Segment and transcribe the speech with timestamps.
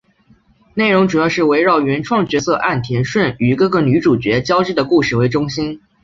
[0.73, 5.79] 内容主要是围绕原创角色岸田瞬与各个女主角交织的故事为中心。